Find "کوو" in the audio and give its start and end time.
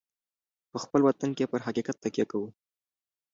2.31-2.49